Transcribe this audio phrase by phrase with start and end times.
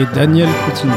[0.00, 0.94] Et Daniel Coutinho.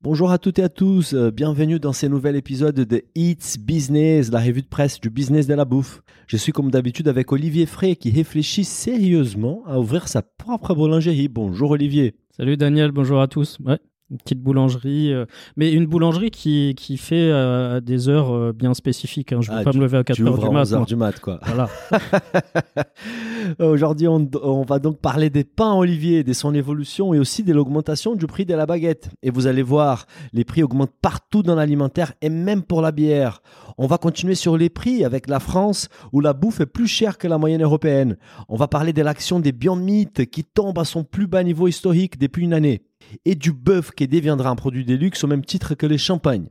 [0.00, 4.30] Bonjour à toutes et à tous, euh, bienvenue dans ce nouvel épisode de It's Business,
[4.30, 6.02] la revue de presse du business de la bouffe.
[6.28, 11.26] Je suis comme d'habitude avec Olivier Frey qui réfléchit sérieusement à ouvrir sa propre boulangerie.
[11.26, 12.14] Bonjour Olivier.
[12.36, 13.58] Salut Daniel, bonjour à tous.
[13.64, 15.24] Ouais, une petite boulangerie, euh,
[15.56, 19.32] mais une boulangerie qui, qui fait euh, à des heures euh, bien spécifiques.
[19.32, 19.40] hein.
[19.40, 20.60] Je ne vais Ah, pas tu- me lever à 4 Tu heures du mat.
[20.62, 20.86] 11 heures moi.
[20.86, 21.38] du mat quoi.
[21.46, 21.68] Voilà.
[23.58, 27.52] Aujourd'hui, on, on va donc parler des pains Olivier, de son évolution et aussi de
[27.52, 29.10] l'augmentation du prix de la baguette.
[29.22, 33.42] Et vous allez voir, les prix augmentent partout dans l'alimentaire et même pour la bière.
[33.78, 37.18] On va continuer sur les prix avec la France où la bouffe est plus chère
[37.18, 38.16] que la moyenne européenne.
[38.48, 41.66] On va parler de l'action des Beyond Meat qui tombe à son plus bas niveau
[41.68, 42.82] historique depuis une année.
[43.24, 46.48] Et du bœuf qui deviendra un produit de luxe au même titre que les champagnes.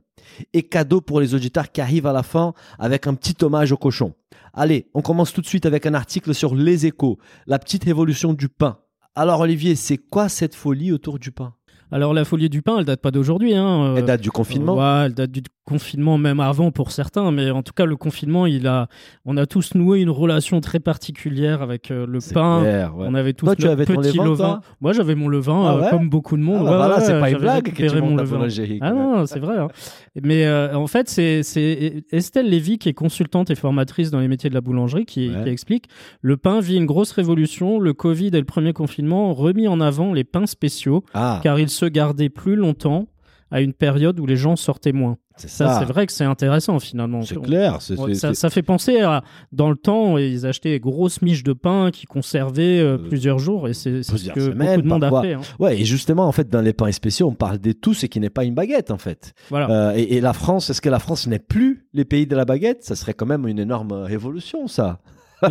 [0.52, 3.76] Et cadeau pour les auditeurs qui arrivent à la fin avec un petit hommage au
[3.76, 4.14] cochon.
[4.52, 8.32] Allez, on commence tout de suite avec un article sur les échos, la petite évolution
[8.32, 8.78] du pain.
[9.14, 11.54] Alors Olivier, c'est quoi cette folie autour du pain?
[11.92, 13.54] Alors la folie du pain, elle date pas d'aujourd'hui.
[13.54, 13.94] Hein.
[13.96, 17.30] Elle euh, date du confinement Ouais, elle date du confinement, même avant pour certains.
[17.30, 18.88] Mais en tout cas, le confinement, il a,
[19.24, 22.60] on a tous noué une relation très particulière avec euh, le pain.
[22.62, 23.06] clair, ouais.
[23.08, 25.74] On avait tous Toi, tu notre avais ton petit levain, Moi, j'avais mon levain, Ah
[25.86, 26.58] euh, comme beaucoup de monde.
[26.60, 28.48] Ah bah Ouais, voilà, ouais, c'est pas une blague que tu mon levain.
[28.80, 29.58] Ah non, c'est vrai.
[29.58, 29.68] hein.
[30.22, 31.42] Mais euh, en fait, c'est
[32.12, 35.86] Estelle Lévy, qui est consultante et formatrice dans les métiers de la boulangerie, qui explique
[36.20, 37.78] le pain vit une grosse révolution.
[37.78, 41.58] Le Covid et le premier confinement ont remis en avant les pains spéciaux, Ah, car
[41.58, 43.06] ils se gardaient plus longtemps
[43.52, 45.16] à une période où les gens sortaient moins.
[45.34, 47.22] c'est Ça, c'est vrai que c'est intéressant finalement.
[47.22, 47.78] C'est clair.
[47.98, 51.90] Ouais, ça, fait penser à dans le temps, ils achetaient des grosses miches de pain
[51.90, 55.00] qui conservaient euh, Euh, plusieurs jours et c'est c'est ce que semaines, beaucoup de monde
[55.00, 55.18] parfois.
[55.18, 55.32] a fait.
[55.34, 55.40] hein.
[55.58, 58.20] Ouais, et justement, en fait, dans les pains spéciaux, on parle des tout ce qui
[58.20, 59.32] n'est pas une baguette, en fait.
[59.48, 59.68] Voilà.
[59.70, 62.44] Euh, et, et la France, est-ce que la France n'est plus les pays de la
[62.44, 62.84] baguette?
[62.84, 65.00] Ça serait quand même une énorme révolution, ça.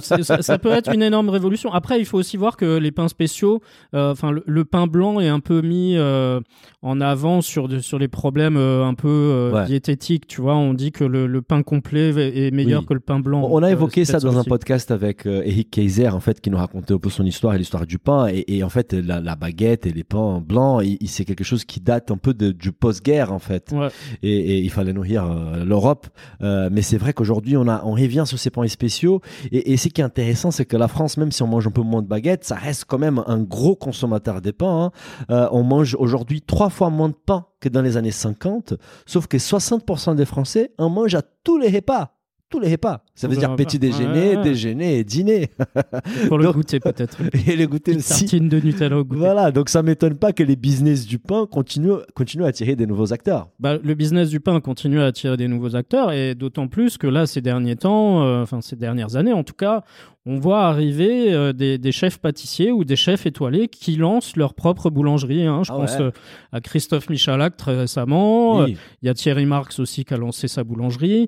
[0.02, 1.72] Ça, ça peut être une énorme révolution.
[1.74, 3.62] Après, il faut aussi voir que les pains spéciaux,
[3.96, 6.40] euh, enfin le, le pain blanc est un peu mis euh,
[6.82, 9.66] en avant sur de- sur les problèmes euh, un peu Ouais.
[9.66, 10.28] diététiques.
[10.28, 12.88] Tu vois, on dit que le, le pain complet est meilleur Oui.
[12.88, 13.48] que le pain blanc.
[13.50, 16.58] On a Donc, évoqué ça dans un podcast avec Eric Kaiser, en fait, qui nous
[16.58, 18.28] racontait un peu son histoire et l'histoire du pain.
[18.28, 21.80] Et, et en fait, la, la baguette et les pains blancs, c'est quelque chose qui
[21.80, 23.72] date un peu de- du post-guerre, en fait.
[23.72, 23.88] Ouais.
[24.24, 25.26] Et, et il fallait nourrir
[25.66, 26.08] l'Europe.
[26.42, 29.22] Mais c'est vrai qu'aujourd'hui, on, a, on revient sur ces pains spéciaux.
[29.52, 31.72] Et, et ce qui est intéressant, c'est que la France, même si on mange un
[31.72, 34.86] peu moins de baguettes, ça reste quand même un gros consommateur des pains.
[34.86, 34.92] hein.
[35.32, 38.76] Euh, on mange aujourd'hui trois fois moins de pain que dans les années 50.
[39.06, 42.19] Sauf que 60% des Français en mangent à tous les repas.
[42.50, 43.04] Tous les repas.
[43.14, 45.50] Ça veut dire petit déjeuner, déjeuner et dîner.
[46.28, 47.18] Pour le goûter peut-être.
[47.48, 48.26] Et les goûter aussi.
[48.26, 49.20] tartine de Nutella au goûter.
[49.20, 52.88] Voilà, donc ça m'étonne pas que les business du pain continuent, continuent à attirer des
[52.88, 53.50] nouveaux acteurs.
[53.60, 57.06] Bah, le business du pain continue à attirer des nouveaux acteurs et d'autant plus que
[57.06, 59.84] là, ces derniers temps, euh, enfin ces dernières années en tout cas,
[60.30, 64.54] on voit arriver euh, des, des chefs pâtissiers ou des chefs étoilés qui lancent leur
[64.54, 65.46] propre boulangerie.
[65.46, 65.62] hein.
[65.66, 66.02] Je Ah pense ouais.
[66.02, 66.12] euh,
[66.52, 68.62] à Christophe Michalak très récemment.
[68.62, 68.78] Euh, Oui.
[69.02, 71.28] Il y a Thierry Marx aussi qui a lancé sa boulangerie.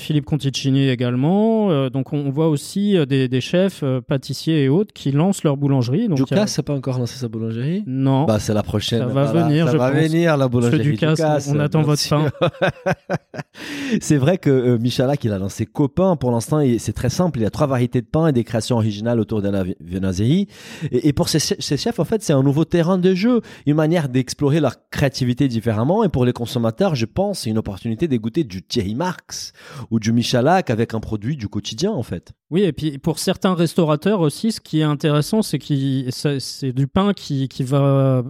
[0.00, 1.88] Philippe Conticini également.
[1.90, 6.08] Donc on, on voit aussi des, des chefs pâtissiers et autres qui lancent leur boulangerie.
[6.08, 7.84] Donc, a- Ducasse n'a pas encore lancé sa boulangerie?
[7.86, 8.24] Non.
[8.24, 8.98] Bah, c'est la prochaine.
[9.00, 10.00] Ça va venir, ça je va pense.
[10.00, 12.28] venir, la Monsieur boulangerie Ducasse, Ducasse, on attend votre sûr.
[12.40, 12.48] pain.
[14.00, 16.16] c'est vrai que Michalak, il a lancé Copain.
[16.16, 17.38] Pour l'instant, c'est très simple.
[17.38, 19.76] Il y a trois variétés de pain et des créations originales autour de la vi-
[19.80, 20.46] viennoiserie.
[20.90, 24.60] Et, pour ces, chefs, en fait, c'est un nouveau terrain de jeu, une manière d'explorer
[24.60, 26.04] leur créativité différemment.
[26.04, 29.52] Et pour les consommateurs, je pense, c'est une opportunité d'égoûter du Thierry Marx
[29.90, 32.32] ou du Michalak avec un produit du quotidien, en fait.
[32.50, 36.08] Oui, et puis pour certains restaurateurs aussi, ce qui est intéressant, c'est que
[36.38, 38.24] c'est du pain qui, qui va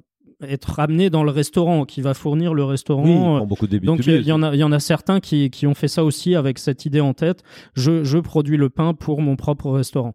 [0.46, 3.02] être ramené dans le restaurant, qui va fournir le restaurant.
[3.04, 4.20] Oui, font beaucoup de Donc B2B.
[4.20, 6.34] il y en a, il y en a certains qui, qui ont fait ça aussi
[6.36, 7.42] avec cette idée en tête.
[7.74, 10.14] Je, je produis le pain pour mon propre restaurant.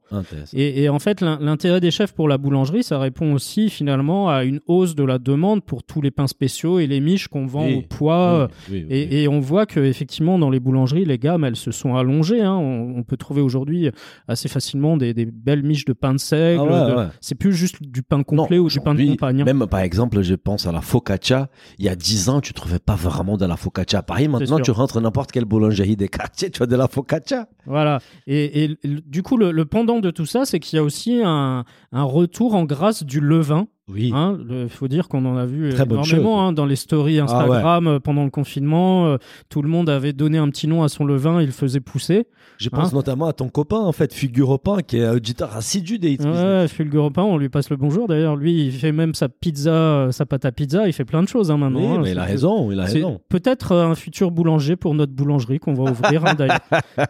[0.54, 4.30] Et, et en fait, l'in- l'intérêt des chefs pour la boulangerie, ça répond aussi finalement
[4.30, 7.46] à une hausse de la demande pour tous les pains spéciaux et les miches qu'on
[7.46, 7.76] vend Oui.
[7.76, 8.48] au poids.
[8.72, 8.86] Oui.
[8.90, 12.42] Et, et on voit que effectivement dans les boulangeries, les gammes, elles se sont allongées.
[12.42, 12.56] hein.
[12.56, 13.90] On, on peut trouver aujourd'hui
[14.30, 16.62] assez facilement des, des belles miches de pain de seigle.
[16.70, 17.08] Ah ouais, de- ouais.
[17.20, 19.46] C'est plus juste du pain complet Non, ou du pain de aujourd'hui, compagnon.
[19.46, 21.50] Même par exemple exemple, je pense à la focaccia.
[21.78, 24.28] Il y a 10 ans, tu trouvais pas vraiment de la focaccia à Paris.
[24.28, 27.48] Maintenant, tu rentres n'importe quelle boulangerie des quartiers, tu as de la focaccia.
[27.66, 28.00] Voilà.
[28.28, 31.66] Et, du coup, le, le pendant de tout ça, c'est qu'il y a aussi un,
[31.92, 33.68] un retour en grâce du levain.
[33.90, 34.12] Oui.
[34.16, 37.24] Hein, Il faut dire qu'on en a vu Très énormément hein, dans les stories Ah
[37.24, 39.08] Instagram euh, pendant le confinement.
[39.08, 39.18] euh,
[39.50, 42.26] tout le monde avait donné un petit nom à son levain, il le faisait pousser.
[42.60, 46.00] Je pense Hein notamment à ton copain, en fait, Figure Pain, qui est auditeur assidu
[46.00, 46.20] des Hits.
[46.24, 48.08] Ouais, Fulguropin, on lui passe le bonjour.
[48.08, 50.88] D'ailleurs, lui, il fait même sa pizza, euh, sa pâte à pizza.
[50.88, 51.80] Il fait plein de choses hein, maintenant.
[51.82, 52.00] Oui, hein.
[52.02, 53.20] mais il a raison, il a raison.
[53.28, 56.60] peut-être euh, un futur boulanger pour notre boulangerie qu'on va ouvrir hein, d'ailleurs.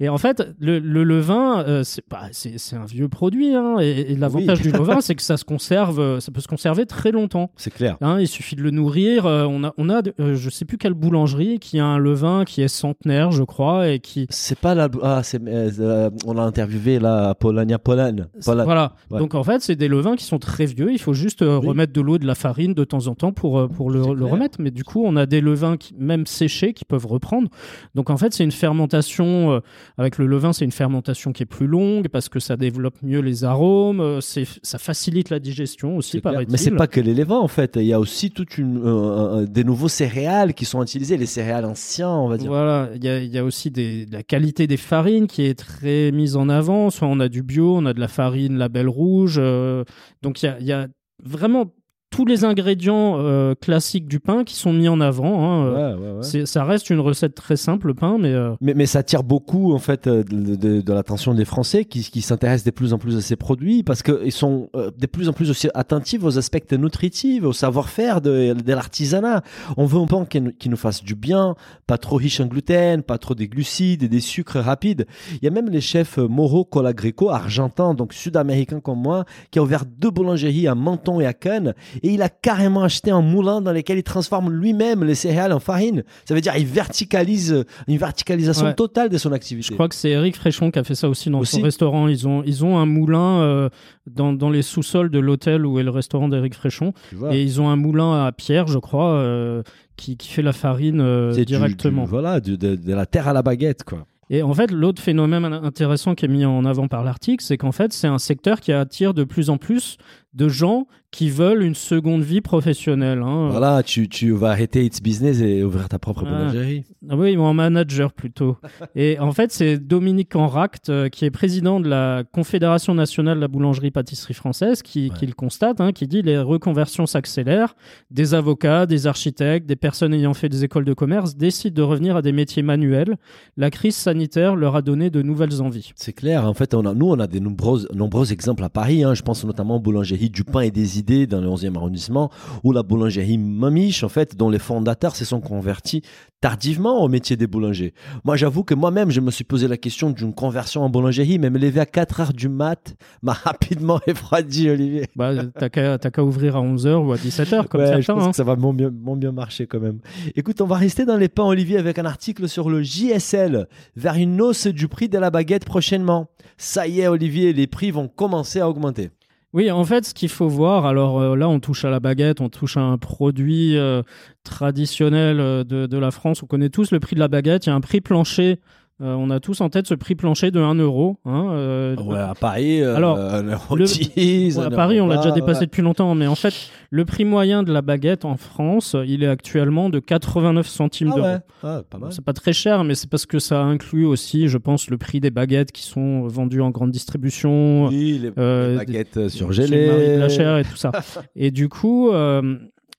[0.00, 3.54] Et en fait, le, le levain, euh, c'est bah, c'est- un vieux produit.
[3.54, 4.70] hein, et et l'avantage Oui.
[4.70, 7.50] du levain, c'est que ça se conserve, euh, ça peut se conserver très longtemps.
[7.56, 7.96] C'est clair.
[8.02, 9.24] Hein, il suffit de le nourrir.
[9.26, 12.44] euh, on a, on a euh, je sais plus quelle boulangerie qui a un levain
[12.44, 14.26] qui est centenaire, je crois, et qui.
[14.30, 14.88] C'est pas la.
[15.02, 15.40] Ah, c'est.
[15.48, 18.16] euh, on a interviewé là, Polonia Polan.
[18.44, 18.64] Polan.
[18.64, 18.92] Voilà.
[19.10, 19.18] Ouais.
[19.18, 20.92] Donc en fait, c'est des levains qui sont très vieux.
[20.92, 21.66] Il faut juste Oui.
[21.66, 24.60] remettre de l'eau, et de la farine de temps en temps pour, pour le, remettre.
[24.60, 27.48] Mais du coup, on a des levains qui, même séchés qui peuvent reprendre.
[27.94, 29.52] Donc en fait, c'est une fermentation.
[29.52, 29.60] euh,
[29.96, 33.20] avec le levain, c'est une fermentation qui est plus longue parce que ça développe mieux
[33.20, 34.20] les arômes.
[34.20, 36.50] c'est, ça facilite la digestion aussi, paraît-il.
[36.50, 37.76] Mais c'est pas que les en fait.
[37.76, 41.64] Il y a aussi toute une euh, des nouveaux céréales qui sont utilisés, les céréales
[41.64, 42.48] anciens, on va dire.
[42.48, 45.58] Voilà, il y a, il y a aussi des, la qualité des farines qui est
[45.58, 46.90] très mise en avant.
[46.90, 49.36] Soit on a du bio, on a de la farine label rouge.
[49.38, 49.84] euh,
[50.22, 50.86] donc il y a, il y a
[51.22, 51.72] vraiment
[52.10, 55.44] tous les ingrédients euh, classiques du pain qui sont mis en avant.
[55.44, 56.22] hein, euh, Ouais, ouais, ouais.
[56.22, 59.22] c'est- Ça reste une recette très simple, le pain, mais euh, Mais, mais ça attire
[59.22, 62.98] beaucoup en fait de, de- de l'attention des Français qui, qui s'intéressent de plus en
[62.98, 66.38] plus à ces produits parce qu'ils sont euh, de plus en plus aussi attentifs aux
[66.38, 69.42] aspects nutritifs, au savoir-faire de, de l'artisanat.
[69.76, 71.54] On veut un pain qui, nous- qui nous fasse du bien,
[71.86, 75.06] pas trop riche en gluten, pas trop des glucides et des sucres rapides.
[75.34, 79.62] Il y a même les chefs Moro Colagreco, argentins, donc sud-américains comme moi, qui a
[79.62, 83.60] ouvert deux boulangeries à Menton et à Cannes et il a carrément acheté un moulin
[83.60, 86.04] dans lequel il transforme lui-même les céréales en farine.
[86.26, 88.74] Ça veut dire il verticalise une verticalisation Ouais.
[88.74, 89.68] totale de son activité.
[89.68, 92.08] je crois que c'est Eric Fréchon qui a fait ça aussi dans Aussi son restaurant.
[92.08, 93.68] Ils ont, ils ont un moulin euh,
[94.06, 96.92] dans, dans les sous-sols de l'hôtel où est le restaurant d'Eric Fréchon.
[97.30, 99.62] Et ils ont un moulin à pierre, je crois, euh,
[99.96, 102.02] qui, qui fait la farine euh, C'est du- directement.
[102.04, 104.06] du- voilà, du- de, de la terre à la baguette, quoi.
[104.30, 107.72] Et en fait, l'autre phénomène intéressant qui est mis en avant par l'article, c'est qu'en
[107.72, 109.96] fait, c'est un secteur qui attire de plus en plus
[110.38, 113.22] de gens qui veulent une seconde vie professionnelle.
[113.24, 113.48] hein.
[113.50, 116.28] Voilà, tu, tu vas arrêter It's Business et ouvrir ta propre Ah.
[116.30, 116.84] boulangerie.
[117.08, 118.58] Ah oui, ou en manager plutôt.
[118.94, 123.40] Et en fait, c'est Dominique Enract, euh, qui est président de la Confédération nationale de
[123.40, 125.16] la boulangerie-pâtisserie française, qui, Ouais.
[125.18, 127.74] qui le constate, hein, qui dit les reconversions s'accélèrent.
[128.10, 132.16] Des avocats, des architectes, des personnes ayant fait des écoles de commerce décident de revenir
[132.16, 133.16] à des métiers manuels.
[133.56, 135.92] La crise sanitaire leur a donné de nouvelles envies.
[135.96, 136.44] C'est clair.
[136.44, 139.04] En fait, on a, nous, on a des nombreux, nombreux exemples à Paris.
[139.04, 139.14] hein.
[139.14, 142.30] Je pense notamment aux boulangeries du pain et des idées dans le 11e arrondissement
[142.64, 146.02] ou la boulangerie Mamiche, en fait, dont les fondateurs se sont convertis
[146.40, 147.94] tardivement au métier des boulangers.
[148.24, 151.50] Moi, j'avoue que moi-même, je me suis posé la question d'une conversion en boulangerie, mais
[151.50, 155.06] me lever à 4 heures du mat m'a rapidement refroidi, Olivier.
[155.16, 158.30] Bah, t'as qu'à ouvrir à 11h ou à 17h, comme Ouais, je pense hein.
[158.30, 159.98] que ça va moins bien, moins bien marcher quand même.
[160.36, 163.66] Écoute, on va rester dans les pains Olivier avec un article sur le JSL
[163.96, 166.28] vers une hausse du prix de la baguette prochainement.
[166.56, 169.10] Ça y est Olivier, les prix vont commencer à augmenter.
[169.54, 172.42] Oui, en fait, ce qu'il faut voir, alors euh, là, on touche à la baguette,
[172.42, 174.02] on touche à un produit euh,
[174.44, 176.42] traditionnel euh, de, de la France.
[176.42, 177.64] On connaît tous le prix de la baguette.
[177.64, 178.60] Il y a un prix plancher.
[179.00, 181.18] Euh, on a tous en tête ce prix plancher de 1 euro.
[181.24, 185.06] hein, euh, Ouais, à Paris, euh, Alors, euro le- 10, Ouais, un à Paris, on
[185.06, 186.52] l'a déjà dépassé depuis longtemps, mais en fait,
[186.90, 191.16] le prix moyen de la baguette en France, il est actuellement de 89 centimes Ah
[191.16, 191.26] d'euros.
[191.28, 192.12] ouais, ah, pas mal.
[192.12, 195.20] C'est pas très cher, mais c'est parce que ça inclut aussi, je pense, le prix
[195.20, 200.16] des baguettes qui sont vendues en grande distribution, Oui, les, euh, les baguettes surgelées.
[200.16, 200.90] Blachère et tout ça.
[201.36, 202.56] et du coup, euh,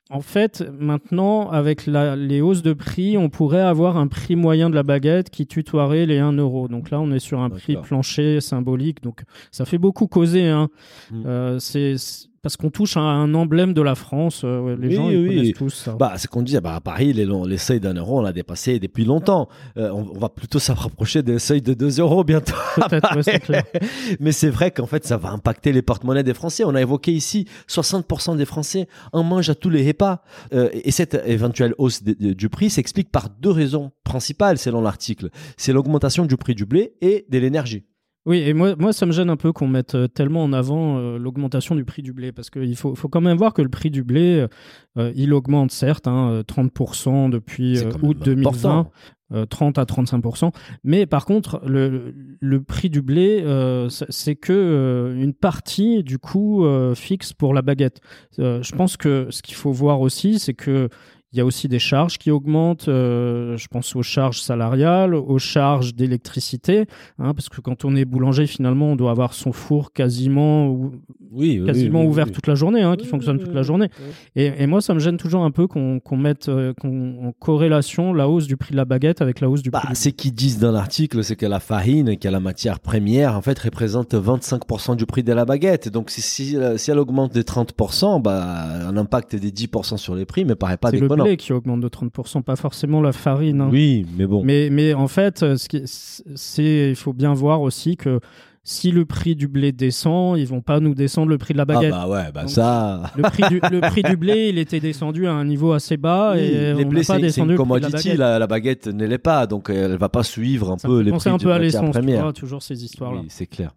[0.09, 4.69] en fait, maintenant, avec la- les hausses de prix, on pourrait avoir un prix moyen
[4.69, 6.67] de la baguette qui tutoierait les 1 euro.
[6.67, 9.03] Donc là, on est sur un prix plancher symbolique.
[9.03, 10.47] Donc ça fait beaucoup causer.
[10.47, 10.69] Hein.
[11.11, 11.23] Mm.
[11.25, 14.41] Euh, c'est c'est- parce qu'on touche à un emblème de la France.
[14.43, 15.35] euh, les Oui, gens ils oui.
[15.37, 15.93] connaissent tous ça.
[15.93, 18.79] Bah, c'est qu'on disait, bah, à Paris, les, les seuils d'un euro, on l'a dépassé
[18.79, 19.49] depuis longtemps.
[19.77, 22.53] Euh, on, on va plutôt se rapprocher des seuils de 2 euros bientôt.
[22.89, 23.63] Peut-être, ouais, clair.
[24.19, 26.63] Mais c'est vrai qu'en fait, ça va impacter les porte-monnaies des Français.
[26.65, 30.21] On a évoqué ici, 60% des Français en mangent à tous les repas.
[30.53, 34.81] Euh, et cette éventuelle hausse de- de- du prix s'explique par deux raisons principales, selon
[34.81, 35.29] l'article.
[35.57, 37.83] C'est l'augmentation du prix du blé et de l'énergie.
[38.25, 40.97] Oui, et moi, moi, ça me gêne un peu qu'on mette euh, tellement en avant
[40.99, 43.69] euh, l'augmentation du prix du blé, parce qu'il faut, faut quand même voir que le
[43.69, 44.45] prix du blé,
[44.97, 48.49] euh, il augmente certes, hein, euh, 30% depuis C'est euh, quand même août 2020.
[48.79, 48.91] important.
[49.33, 50.51] euh, 30 à 35%.
[50.83, 53.43] Mais par contre, le, le prix du blé,
[53.89, 58.01] c'est- que une partie du coût fixe pour la baguette.
[58.37, 60.89] Je pense que ce qu'il faut voir aussi, c'est que
[61.31, 62.87] il y a aussi des charges qui augmentent.
[62.87, 66.85] euh, je pense aux charges salariales, aux charges d'électricité,
[67.19, 70.91] hein, parce que quand on est boulanger, finalement, on doit avoir son four quasiment ou-
[71.31, 72.31] Oui, quasiment oui, ouvert oui.
[72.31, 73.89] toute la journée, hein, qui Oui, fonctionne oui, toute la journée.
[73.99, 74.41] oui.
[74.43, 78.13] Et, et moi, ça me gêne toujours un peu qu'on mette euh, qu'on- en corrélation
[78.13, 80.09] la hausse du prix de la baguette avec la hausse du Bah, prix du ce
[80.09, 83.59] qu'ils disent dans l'article, c'est que la farine, qui est la matière première, en fait,
[83.59, 85.89] représente 25% du prix de la baguette.
[85.89, 90.15] Donc, si, si, euh, si elle augmente de 30%, bah, un impact des 10% sur
[90.15, 93.11] les prix me paraît pas C'est le blé qui augmente de 30%, pas forcément la
[93.11, 93.61] farine.
[93.61, 93.69] hein.
[93.71, 94.43] Oui, mais bon.
[94.43, 98.19] Mais, mais en fait, euh, c'est, il faut bien voir aussi que
[98.63, 101.63] si le prix du blé descend, ils vont pas nous descendre le prix de la
[101.63, 101.91] ah baguette.
[101.91, 103.01] bah ouais, bah Donc, ça.
[103.15, 106.33] Le prix, du, le prix du blé, il était descendu à un niveau assez bas
[106.35, 109.05] Oui, et les on blés, pas descendu le prix de la la, la baguette ne
[109.07, 111.57] l'est pas, donc elle va pas suivre un Ça peu les prix un peu à
[111.57, 112.23] l'essence, tu première.
[112.23, 113.21] vois, toujours ces histoires-là.
[113.21, 113.71] Oui, c'est clair.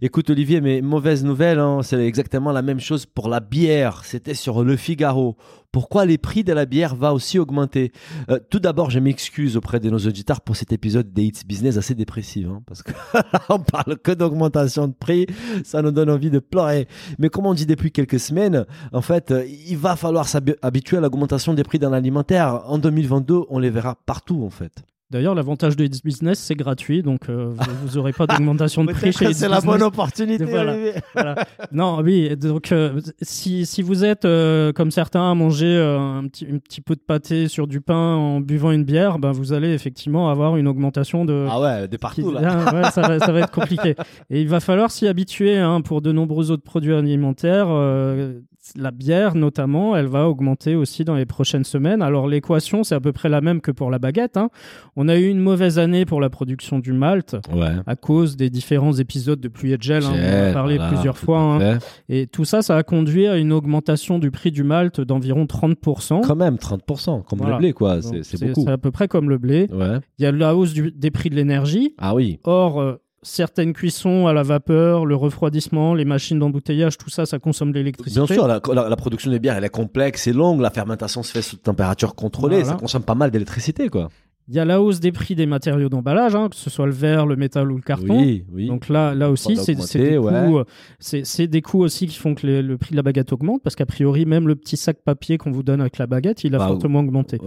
[0.00, 4.04] Écoute Olivier, mais mauvaise nouvelle, hein, c'est exactement la même chose pour la bière.
[4.04, 5.36] C'était sur Le Figaro.
[5.72, 7.92] Pourquoi les prix de la bière va aussi augmenter?
[8.30, 11.76] Euh, Tout d'abord, je m'excuse auprès de nos auditeurs pour cet épisode des Hits Business
[11.76, 15.26] assez dépressif, hein, parce qu'on parle que d'augmentation de prix,
[15.64, 16.88] ça nous donne envie de pleurer.
[17.18, 21.00] Mais comme on dit depuis quelques semaines, en fait, euh, il va falloir s'habituer à
[21.00, 22.62] l'augmentation des prix dans l'alimentaire.
[22.66, 24.82] En 2022, on les verra partout, en fait.
[25.08, 27.52] D'ailleurs, l'avantage de It's Business, c'est gratuit, donc euh,
[27.84, 30.44] vous n'aurez pas d'augmentation de prix chez It's c'est la bonne opportunité.
[30.44, 30.72] Voilà.
[30.72, 30.94] Olivier.
[31.14, 31.36] Voilà.
[31.70, 36.46] Non, oui, donc euh, si, si vous êtes euh, comme certains à manger un, petit,
[36.52, 39.72] un petit peu de pâté sur du pain en buvant une bière, ben, vous allez
[39.72, 41.46] effectivement avoir une augmentation de...
[41.48, 42.64] Ah ouais, de partout là.
[42.66, 43.94] Ah, ouais, ça, va, ça va être compliqué.
[44.30, 47.68] Et il va falloir s'y habituer hein, pour de nombreux autres produits alimentaires.
[48.76, 52.02] La bière, notamment, elle va augmenter aussi dans les prochaines semaines.
[52.02, 54.36] Alors, l'équation, c'est à peu près la même que pour la baguette.
[54.36, 54.50] hein.
[54.96, 57.72] On a eu une mauvaise année pour la production du malt Ouais.
[57.86, 60.02] à cause des différents épisodes de pluie et de gel.
[60.04, 61.40] hein, on en a parlé voilà, plusieurs fois.
[61.40, 61.78] hein.
[62.08, 66.22] Et tout ça, ça a conduit à une augmentation du prix du malt d'environ 30%.
[66.22, 67.54] Quand même, 30%, comme Voilà.
[67.56, 68.00] le blé, quoi.
[68.02, 68.62] C'est beaucoup.
[68.64, 69.68] C'est à peu près comme le blé.
[69.72, 69.98] Ouais.
[70.18, 71.94] Il y a la hausse du- des prix de l'énergie.
[71.98, 72.38] Ah oui.
[72.44, 77.38] Or, euh, certaines cuissons à la vapeur, le refroidissement, les machines d'embouteillage, tout ça, ça
[77.38, 78.20] consomme de l'électricité.
[78.24, 80.60] Bien sûr, la, la- la production des bières, elle est complexe et longue.
[80.60, 82.56] La fermentation se fait sous température contrôlée.
[82.58, 82.72] Voilà.
[82.72, 84.08] Ça consomme pas mal d'électricité, quoi.
[84.48, 86.92] Il y a la hausse des prix des matériaux d'emballage, hein, que ce soit le
[86.92, 88.16] verre, le métal ou le carton.
[88.16, 88.68] Oui, oui.
[88.68, 90.32] Donc là, là aussi, c'est des, ouais.
[90.32, 93.74] euh, des coûts aussi qui font que les- le prix de la baguette augmente, parce
[93.74, 96.58] qu'a priori, même le petit sac papier qu'on vous donne avec la baguette, il a
[96.58, 97.38] Bah, fortement augmenté.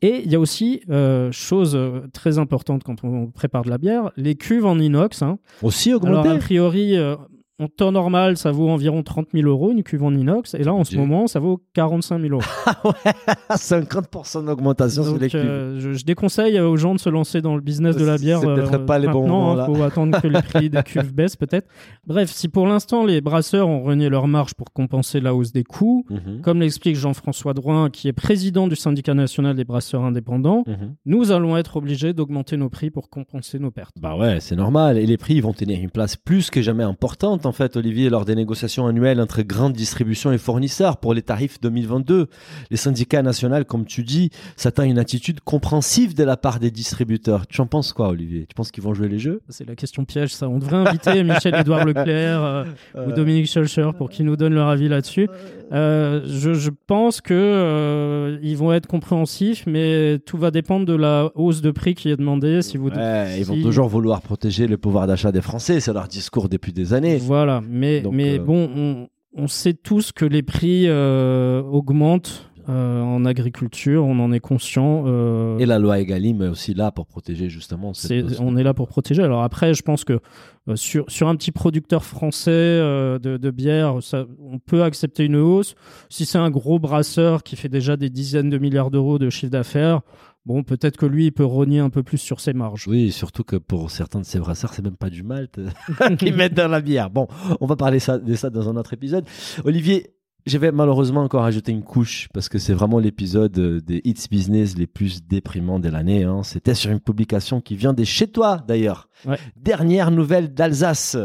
[0.00, 3.78] Et il y a aussi, euh, chose euh, très importante quand on prépare de la
[3.78, 5.22] bière, les cuves en inox.
[5.22, 5.38] hein.
[5.62, 7.16] Aussi Alors, augmenté a priori, euh,
[7.60, 10.54] en temps normal, ça vaut environ 30 000 euros, une cuve en inox.
[10.54, 11.00] Et là, en ce Dieu.
[11.00, 12.42] moment, ça vaut 45 000 euros.
[13.50, 15.40] 50% d'augmentation sur les cuves.
[15.44, 18.40] euh, je, je déconseille aux gens de se lancer dans le business de la bière.
[18.40, 19.66] C'est peut-être pas les bons maintenant, moments, hein, là.
[19.66, 21.68] faut attendre que les prix des cuves baissent, peut-être.
[22.06, 25.64] Bref, si pour l'instant, les brasseurs ont renié leur marge pour compenser la hausse des
[25.64, 26.40] coûts, Mhm.
[26.42, 30.94] comme l'explique Jean-François Drouin, qui est président du syndicat national des brasseurs indépendants, Mhm.
[31.06, 33.94] nous allons être obligés d'augmenter nos prix pour compenser nos pertes.
[34.00, 34.98] Bah ouais, c'est normal.
[34.98, 38.24] Et les prix vont tenir une place plus que jamais importante, en fait, Olivier, lors
[38.24, 42.26] des négociations annuelles entre grandes distributions et fournisseurs pour les tarifs 2022.
[42.70, 46.70] Les syndicats nationaux, comme tu dis, s'attendent à une attitude compréhensive de la part des
[46.70, 47.46] distributeurs.
[47.46, 48.46] Tu en penses quoi, Olivier?
[48.46, 49.40] Tu penses qu'ils vont jouer les jeux?
[49.48, 50.48] C'est la question piège, ça.
[50.48, 52.64] On devrait inviter Michel-Édouard Leclerc euh,
[53.06, 55.28] ou Dominique Scholcher pour qu'ils nous donnent leur avis là-dessus.
[55.72, 60.94] Euh, je, je pense que euh, ils vont être compréhensifs, mais tout va dépendre de
[60.94, 62.62] la hausse de prix qui est demandée.
[62.62, 65.80] Si vous Ouais, ils vont toujours vouloir protéger le pouvoir d'achat des Français.
[65.80, 67.18] C'est leur discours depuis des années.
[67.18, 67.37] Voilà,
[67.68, 73.00] mais, Donc, mais euh, bon, on, on sait tous que les prix euh, augmentent euh,
[73.00, 75.04] en agriculture, on en est conscient.
[75.06, 77.94] euh, Et la loi Egalim est aussi là pour protéger justement.
[77.94, 79.22] cette- C'est- on est là pour protéger.
[79.22, 80.20] Alors après, je pense que
[80.68, 85.36] euh, sur, sur un petit producteur français de, de bière, ça, on peut accepter une
[85.36, 85.76] hausse.
[86.10, 89.50] Si c'est un gros brasseur qui fait déjà des dizaines de milliards d'euros de chiffre
[89.52, 90.02] d'affaires,
[90.48, 92.88] bon, peut-être que lui, il peut rogner un peu plus sur ses marges.
[92.88, 95.60] Oui, surtout que pour certains de ces brasseurs, c'est même pas du malt
[96.18, 97.10] qu'ils mettent dans la bière.
[97.10, 97.28] Bon,
[97.60, 99.26] on va parler ça, de ça dans un autre épisode.
[99.64, 100.14] Olivier,
[100.48, 104.26] je vais malheureusement encore ajouter une couche parce que c'est vraiment l'épisode euh, des Hits
[104.30, 106.24] Business les plus déprimants de l'année.
[106.24, 106.42] hein.
[106.42, 109.08] C'était sur une publication qui vient des chez toi d'ailleurs.
[109.26, 109.38] Ouais.
[109.56, 111.16] Dernière nouvelle d'Alsace.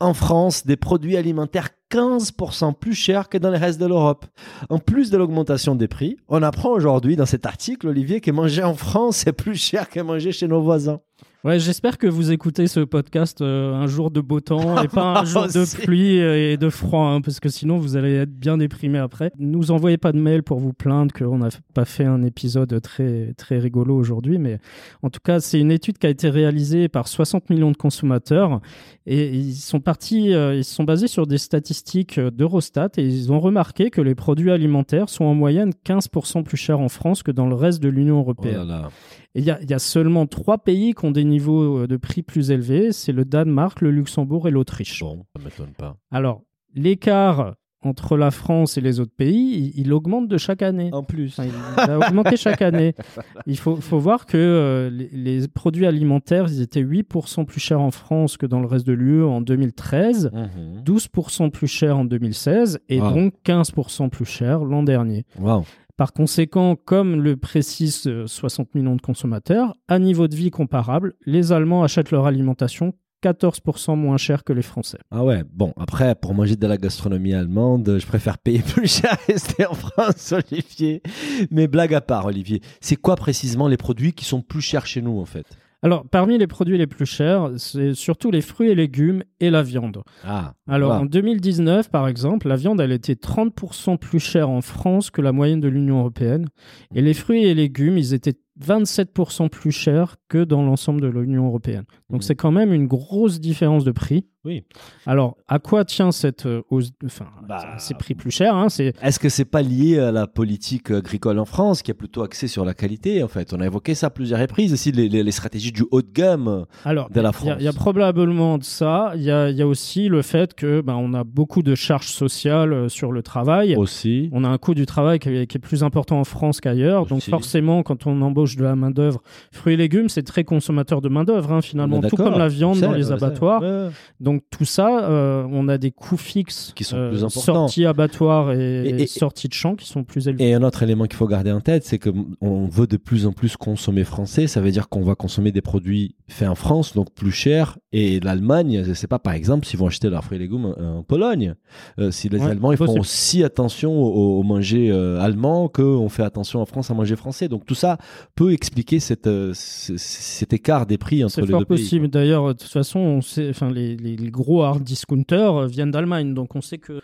[0.00, 4.26] En France, des produits alimentaires 15% plus chers que dans le reste de l'Europe.
[4.70, 8.62] En plus de l'augmentation des prix, on apprend aujourd'hui dans cet article, Olivier, que manger
[8.64, 11.00] en France est plus cher que manger chez nos voisins.
[11.44, 15.18] Ouais, j'espère que vous écoutez ce podcast euh, un jour de beau temps et pas
[15.22, 18.58] un jour de pluie et de froid, hein, parce que sinon vous allez être bien
[18.58, 19.32] déprimé après.
[19.40, 22.80] Ne nous envoyez pas de mail pour vous plaindre qu'on n'a pas fait un épisode
[22.80, 24.60] très très rigolo aujourd'hui, mais
[25.02, 28.60] en tout cas c'est une étude qui a été réalisée par 60 millions de consommateurs
[29.06, 33.32] et ils sont partis, euh, ils se sont basés sur des statistiques d'Eurostat et ils
[33.32, 37.32] ont remarqué que les produits alimentaires sont en moyenne 15% plus chers en France que
[37.32, 38.58] dans le reste de l'Union Oh européenne.
[38.58, 38.88] là là.
[39.34, 41.86] Et il y, a- il y a seulement trois pays qui ont des niveaux euh,
[41.86, 45.00] de prix plus élevés, c'est le Danemark, le Luxembourg et l'Autriche.
[45.00, 45.96] Bon, ça m'étonne pas.
[46.10, 46.42] Alors,
[46.74, 50.90] l'écart entre la France et les autres pays, il, il augmente de chaque année.
[50.92, 51.30] En plus.
[51.36, 52.94] Enfin, il va augmenter chaque année.
[53.48, 55.08] Il faut, faut voir que euh, les,
[55.40, 58.92] les produits alimentaires, ils étaient 8% plus chers en France que dans le reste de
[58.92, 60.82] l'UE en 2013, Mhm.
[60.84, 63.10] 12% plus chers en 2016 et Wow.
[63.14, 65.24] donc 15% plus chers l'an dernier.
[65.40, 65.64] Wow.
[65.96, 71.14] Par conséquent, comme le précisent euh, 60 millions de consommateurs, à niveau de vie comparable,
[71.26, 74.98] les Allemands achètent leur alimentation 14% moins cher que les Français.
[75.10, 79.16] Ah ouais, bon, après, pour manger de la gastronomie allemande, je préfère payer plus cher
[79.28, 81.02] et rester en France, Olivier.
[81.50, 85.02] Mais blague à part, Olivier, c'est quoi précisément les produits qui sont plus chers chez
[85.02, 85.46] nous, en fait?
[85.84, 89.62] Alors, parmi les produits les plus chers, c'est surtout les fruits et légumes et la
[89.64, 90.02] viande.
[90.24, 91.02] Ah, Alors, voilà.
[91.02, 95.32] en 2019, par exemple, la viande, elle était 30% plus chère en France que la
[95.32, 96.46] moyenne de l'Union européenne.
[96.94, 101.46] Et les fruits et légumes, ils étaient 27% plus chers que dans l'ensemble de l'Union
[101.46, 101.84] européenne.
[102.10, 102.22] Donc, Mhm.
[102.22, 104.26] c'est quand même une grosse différence de prix.
[104.44, 104.64] Oui.
[105.06, 108.92] Alors, à quoi tient cette euh, hausse Enfin, Bah, ces prix plus chers, hein, c'est
[109.00, 112.48] Est-ce que c'est pas lié à la politique agricole en France, qui est plutôt axée
[112.48, 113.52] sur la qualité, en fait?
[113.54, 116.10] On a évoqué ça à plusieurs reprises, aussi les, les- les stratégies du haut de
[116.12, 116.66] gamme.
[116.84, 117.82] Alors, de la il y a- il y, a France.
[117.84, 119.12] probablement de ça.
[119.14, 121.76] Il y a, il y a aussi le fait que ben, on a beaucoup de
[121.76, 123.76] charges sociales euh, sur le travail.
[123.76, 124.28] Aussi.
[124.32, 127.06] On a un coût du travail qui est, qui est plus important en France qu'ailleurs.
[127.06, 129.22] Donc forcément, quand on embauche de la main d'œuvre,
[129.52, 132.48] fruits et légumes, c'est très consommateur de main d'œuvre finalement, On est tout comme la
[132.48, 133.62] viande dans les abattoirs.
[133.62, 133.88] Ouais.
[134.32, 137.54] Donc tout ça, euh, on a des coûts fixes Qui sont euh, plus importants.
[137.68, 140.48] sorties abattoirs et, Et- et- sorties de champs qui sont plus élevés.
[140.48, 143.32] Et un autre élément qu'il faut garder en tête, c'est qu'on veut de plus en
[143.32, 144.46] plus consommer français.
[144.46, 147.78] Ça veut dire qu'on va consommer des produits faits en France, donc plus chers.
[147.92, 150.74] Et l'Allemagne, je ne sais pas, par exemple, s'ils vont acheter leurs fruits et légumes
[150.78, 151.54] en Pologne.
[151.98, 153.00] Euh, si les Ouais, Allemands, ils font possible.
[153.00, 157.48] aussi attention au, au manger euh, allemand qu'on fait attention en France à manger français.
[157.48, 157.98] Donc tout ça
[158.34, 161.64] peut expliquer cette, cet écart des prix entre C'est les deux pays.
[161.66, 162.08] possible.
[162.08, 166.34] D'ailleurs, de toute façon, on sait, enfin, les, les- les gros hard discounters viennent d'Allemagne,
[166.34, 167.00] donc on sait que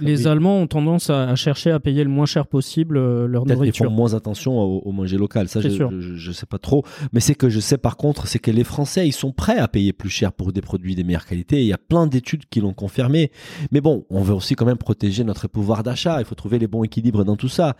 [0.00, 0.24] les.
[0.34, 3.86] Allemands ont tendance à, à chercher à payer le moins cher possible euh, leur nourriture.
[3.86, 5.48] font moins attention au, au manger local.
[5.48, 6.82] Ça, je, je, je sais pas trop.
[7.12, 9.68] Mais c'est que je sais par contre, c'est que les Français, ils sont prêts à
[9.68, 11.60] payer plus cher pour des produits de meilleure qualité.
[11.60, 13.30] Il y a plein d'études qui l'ont confirmé.
[13.72, 16.20] Mais bon, on veut aussi quand même protéger notre pouvoir d'achat.
[16.20, 17.76] Il faut trouver les bons équilibres dans tout ça.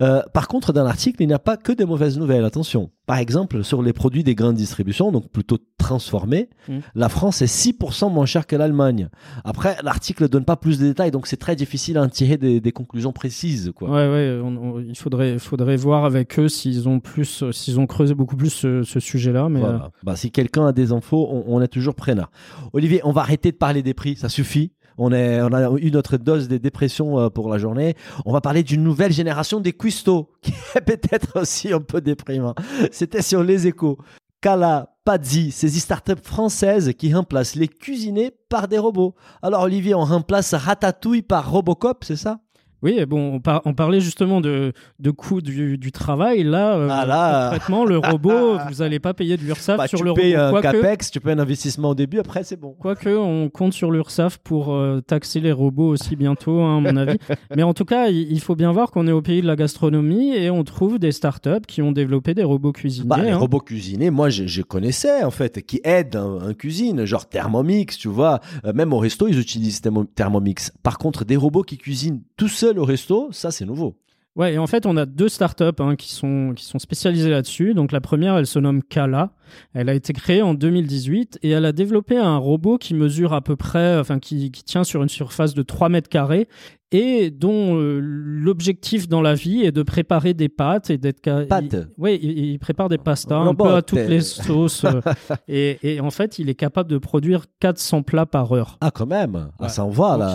[0.00, 2.44] Euh, par contre, dans l'article, il n'y a pas que des mauvaises nouvelles.
[2.44, 2.90] Attention.
[3.06, 6.78] Par exemple, sur les produits des grandes distributions, donc plutôt transformés, Mm.
[6.94, 9.08] la France est 6% moins chère que l'Allemagne.
[9.44, 12.36] Après, l'article ne donne pas plus de détails, donc c'est très difficile à en tirer
[12.36, 13.72] des, des conclusions précises.
[13.74, 13.90] Quoi.
[13.90, 17.86] Ouais, ouais, on- on- il faudrait, faudrait voir avec eux s'ils ont plus, s'ils ont
[17.88, 19.48] creusé beaucoup plus ce, ce sujet-là.
[19.48, 19.84] Mais Voilà.
[19.86, 22.30] euh, Bah, si quelqu'un a des infos, on, on est toujours preneur.
[22.72, 24.70] Olivier, on va arrêter de parler des prix, ça suffit.
[24.98, 27.94] On, a eu notre dose de dépression euh, pour la journée.
[28.24, 32.54] On va parler d'une nouvelle génération des cuistots, qui est peut-être aussi un peu déprimant.
[32.90, 33.98] C'était sur les échos.
[34.40, 39.14] Kala, Pazzi, ces startups françaises qui remplacent les cuisinés par des robots.
[39.40, 42.40] Alors Olivier, on remplace Ratatouille par Robocop, c'est ça?
[42.82, 46.42] Oui, bon, on, par- on parlait justement de, de coût du, du travail.
[46.42, 47.50] Là, euh, Ah là.
[47.50, 50.56] concrètement, le robot, vous n'allez pas payer de l'URSSAF Bah, sur Tu le payes robot.
[50.56, 52.74] un Quoique, capex, tu payes un investissement au début, après c'est bon.
[52.78, 56.96] Quoique, on compte sur l'URSSAF pour euh, taxer les robots aussi bientôt, hein, à mon
[56.96, 57.18] avis.
[57.56, 59.56] Mais en tout cas, il, il faut bien voir qu'on est au pays de la
[59.56, 63.08] gastronomie et on trouve des startups qui ont développé des robots cuisiniers.
[63.08, 63.36] Bah, les hein.
[63.38, 67.96] robots cuisinés, moi, je, je connaissais, en fait, qui aident en, en cuisine, genre Thermomix,
[67.98, 68.40] tu vois.
[68.64, 70.72] Euh, même au resto, ils utilisent Thermo- Thermomix.
[70.82, 73.96] Par contre, des robots qui cuisinent tout seuls au resto, ça, c'est nouveau.
[74.34, 77.74] Ouais, et en fait, on a deux startups hein, qui, sont, qui sont spécialisées là-dessus.
[77.74, 79.30] Donc, la première, elle se nomme Kala.
[79.74, 83.42] Elle a été créée en 2018 et elle a développé un robot qui mesure à
[83.42, 86.48] peu près, enfin, qui, qui tient sur une surface de 3 mètres carrés
[86.92, 91.20] et dont euh, l'objectif dans la vie est de préparer des pâtes et d'être.
[91.48, 94.84] Pâtes Oui, il, il prépare des pastas un Robot, peu à toutes t'es- les sauces.
[94.84, 95.00] euh,
[95.48, 98.76] et, et en fait, il est capable de produire 400 plats par heure.
[98.80, 99.48] Ah, quand même.
[99.58, 100.34] Ah, ça en va, là.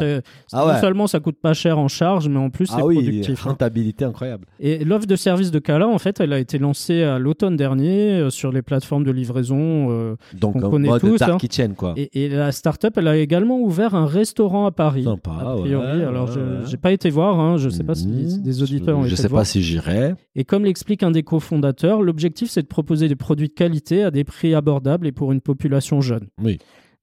[0.53, 0.79] Ah non ouais.
[0.81, 3.45] seulement ça coûte pas cher en charge, mais en plus c'est Ah oui, productif.
[3.45, 3.49] hein.
[3.51, 4.45] rentabilité incroyable.
[4.59, 8.13] Et l'offre de service de Kala, en fait, elle a été lancée à l'automne dernier
[8.19, 9.87] euh, sur les plateformes de livraison.
[9.91, 11.37] euh, Donc, On en connaît mode tous, hein.
[11.37, 11.93] kitchen, quoi.
[11.97, 15.03] et, et la startup, elle a également ouvert un restaurant à Paris.
[15.03, 15.75] Sympa, a priori.
[15.97, 16.53] ouais, Alors, ouais, je, ouais.
[16.63, 16.65] Euh.
[16.65, 18.41] J'ai pas été voir, hein, je sais pas si Mhm.
[18.41, 19.41] des auditeurs ont Je été sais voir.
[19.41, 20.13] pas si j'irai.
[20.35, 24.11] Et comme l'explique un des cofondateurs, l'objectif c'est de proposer des produits de qualité à
[24.11, 26.27] des prix abordables et pour une population jeune.
[26.43, 26.57] Oui.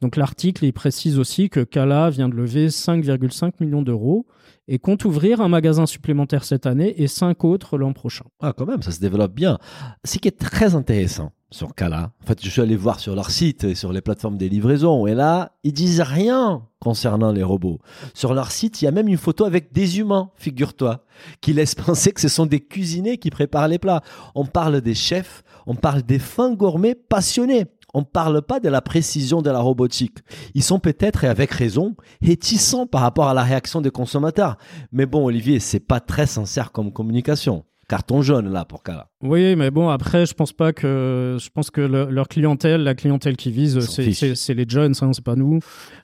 [0.05, 4.27] Donc l'article il précise aussi que Kala vient de lever 5,5 millions d'euros
[4.69, 8.27] et compte ouvrir un magasin supplémentaire cette année et cinq autres l'an prochain.
[8.43, 9.57] Ah, quand même, ça se développe bien.
[10.05, 13.31] Ce qui est très intéressant sur Kala, en fait, je suis allé voir sur leur
[13.31, 17.79] site et sur les plateformes des livraisons, et là, ils disent rien concernant les robots.
[18.13, 21.05] Sur leur site, il y a même une photo avec des humains, figure-toi,
[21.41, 24.03] qui laissent penser que ce sont des cuisiniers qui préparent les plats.
[24.35, 27.67] On parle des chefs, on parle des fins gourmets passionnés.
[27.95, 30.19] On ne parle pas de la précision de la robotique.
[30.55, 34.59] Ils sont peut-être, et avec raison, réticents par rapport à la réaction des consommateurs.
[34.93, 37.65] Mais bon, Olivier, c'est pas très sincère comme communication.
[37.95, 39.07] Carton jaune, là, pour Kala.
[39.23, 41.37] Oui, mais bon, après, je pense pas que.
[41.41, 45.23] Je pense que le- leur clientèle, la clientèle qui vise, c'est- les jeunes, hein, c'est
[45.25, 45.61] pas nous.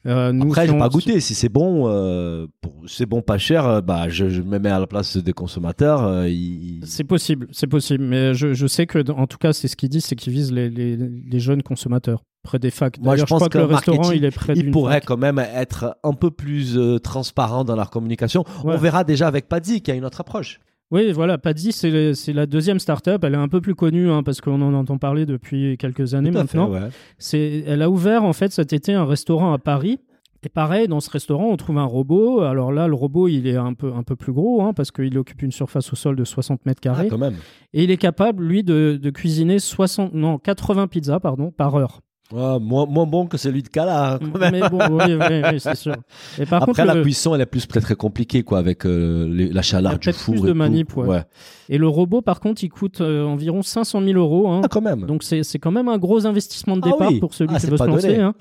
[0.06, 1.18] Euh, nous Après, si j'ai on- pas goûté.
[1.18, 2.46] Si c'est bon, euh,
[2.86, 6.04] c'est bon pas cher, euh, bah, je, je me mets à la place des consommateurs.
[6.04, 8.04] euh, ils- C'est possible, c'est possible.
[8.04, 10.52] Mais je, je sais que, en tout cas, c'est ce qu'ils disent, c'est qu'ils visent
[10.52, 12.22] les, les, les jeunes consommateurs.
[12.44, 12.98] Près des facs.
[13.00, 15.04] Moi, je pense crois que, le restaurant, il est près pourraient fac.
[15.06, 18.44] quand même être un peu plus euh, transparents dans leur communication.
[18.64, 18.74] Ouais.
[18.74, 20.60] On verra déjà avec Paddy qui a une autre approche.
[20.90, 23.22] Oui, voilà, Paddy, c'est la deuxième start-up.
[23.22, 26.32] Elle est un peu plus connue hein, parce qu'on en entend parler depuis quelques années
[26.32, 26.68] fait, maintenant.
[26.70, 26.88] ouais.
[27.18, 30.00] C'est, elle a ouvert en fait cet été un restaurant à Paris.
[30.42, 32.40] Et pareil, dans ce restaurant, on trouve un robot.
[32.40, 35.16] Alors là, le robot, il est un peu, un peu plus gros hein, parce qu'il
[35.18, 37.08] occupe une surface au sol de 60 mètres Ah, carrés.
[37.08, 37.36] quand même.
[37.74, 42.00] et il est capable, lui, de, de cuisiner 60, non, 80 pizzas pardon, par heure.
[42.32, 44.14] Ouais, moins, moins bon que celui de Kala.
[44.14, 44.18] hein.
[44.52, 45.94] Mais bon, oui, oui, oui, c'est sûr.
[46.38, 48.86] Et par Après, contre, la le- cuisson, elle est plus très très compliquée quoi, avec
[48.86, 50.34] euh, les- la chaleur du four.
[50.34, 51.22] plus et de manip, ouais.
[51.68, 54.48] Et le robot, par contre, il coûte euh, environ 500 000 euros.
[54.48, 54.60] hein.
[54.64, 55.06] Ah, quand même.
[55.06, 57.76] Donc c'est quand même un gros investissement de Ah départ pour celui Ah, qui veut
[57.76, 58.16] se lancer.
[58.16, 58.34] hein.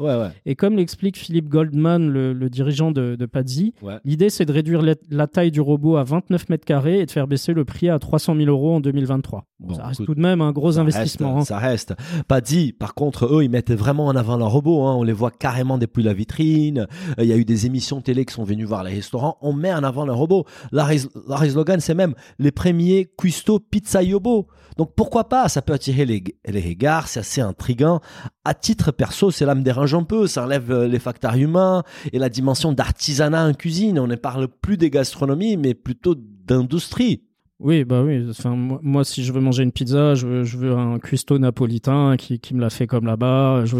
[0.45, 3.73] Et comme l'explique Philippe Goldman, le, le dirigeant de, de Pazzi,
[4.05, 7.11] l'idée c'est de réduire la, la taille du robot à 29 mètres carrés et de
[7.11, 9.45] faire baisser le prix à 300 000 euros en 2023.
[9.59, 11.35] Bon, Bon, ça reste tout de même un gros investissement.
[11.35, 11.55] reste, hein.
[11.55, 11.93] Ça reste.
[12.27, 12.71] Pas dit.
[12.71, 14.83] Par contre, eux, ils mettent vraiment en avant leurs robots.
[14.85, 14.95] hein.
[14.95, 16.85] On les voit carrément depuis la vitrine.
[17.17, 19.37] Euh, Il y a eu des émissions télé qui sont venues voir les restaurants.
[19.41, 20.05] On met en avant.
[20.05, 24.47] Leur, is- leur slogan, c'est même les premiers cuistot pizza yobo.
[24.77, 25.49] Donc pourquoi pas?
[25.49, 27.07] Ça peut attirer les, les regards.
[27.07, 28.01] C'est assez intriguant.
[28.45, 30.27] À titre perso, cela me dérange un peu.
[30.27, 33.99] Ça enlève euh, les facteurs humains et la dimension d'artisanat en cuisine.
[33.99, 37.23] On ne parle plus des gastronomies, mais plutôt d'industrie.
[37.59, 38.25] Oui, bah oui.
[38.29, 41.37] Enfin, moi, moi, si je veux manger une pizza, je veux, je veux un cuistot
[41.39, 43.65] napolitain qui, qui me l'a fait comme là-bas.
[43.65, 43.75] Je,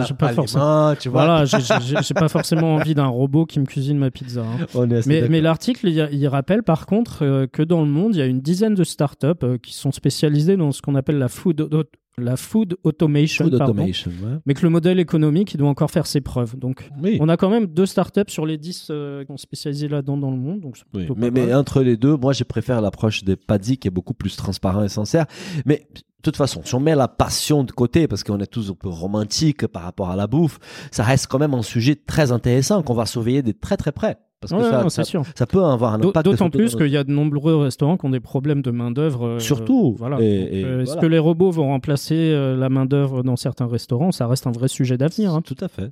[0.00, 0.64] lave pas forcément.
[1.10, 4.40] Voilà, j'ai- pas forcément envie d'un robot qui me cuisine ma pizza.
[4.40, 4.66] hein.
[4.74, 8.14] On est assez Mais, l'article, il, il rappelle par contre euh, que dans le monde,
[8.14, 11.18] il y a une dizaine de startups euh, qui sont spécialisées dans ce qu'on appelle
[11.18, 11.68] la food,
[12.18, 14.38] la food automation, Food pardon, automation, ouais.
[14.46, 16.56] mais que le modèle économique, il doit encore faire ses preuves.
[16.56, 17.18] Donc, Oui.
[17.20, 20.30] on a quand même deux startups sur les dix euh, qui sont spécialisées là-dedans dans
[20.30, 20.60] le monde.
[20.60, 23.92] Donc Oui, pas mais, entre les deux, moi, je préfère l'approche des Paddy qui est
[23.92, 25.26] beaucoup plus transparent et sincère.
[25.64, 28.70] Mais de toute façon, si on met la passion de côté, parce qu'on est tous
[28.70, 30.58] un peu romantique par rapport à la bouffe,
[30.90, 34.18] ça reste quand même un sujet très intéressant qu'on va surveiller de très très près.
[34.40, 35.22] Parce que ça, non, ça, c'est sûr.
[35.34, 36.24] ça peut avoir un impact.
[36.24, 39.26] D'autant plus qu'il y a de nombreux restaurants qui ont des problèmes de main-d'œuvre.
[39.26, 39.96] euh, Surtout.
[39.98, 40.18] Voilà.
[40.18, 41.00] Euh, Est-ce voilà.
[41.00, 44.12] que les robots vont remplacer euh, la main-d'œuvre dans certains restaurants?
[44.12, 45.34] Ça reste un vrai sujet d'avenir.
[45.34, 45.42] hein.
[45.42, 45.90] Tout à fait.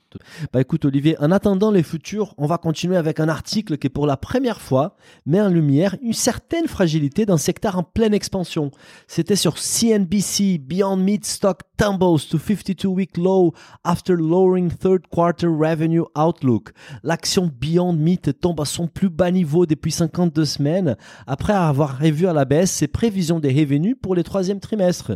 [0.53, 4.07] Bah écoute Olivier, en attendant les futurs, on va continuer avec un article qui pour
[4.07, 8.71] la première fois met en lumière une certaine fragilité d'un secteur en pleine expansion.
[9.09, 13.53] C'était sur CNBC, Beyond Meat stock tumbles to 52-week low
[13.85, 16.71] after lowering third quarter revenue outlook.
[17.03, 20.97] L'action Beyond Meat tombe à son plus bas niveau depuis 52 semaines
[21.27, 25.13] après avoir revu à la baisse ses prévisions des revenus pour les troisième trimestres.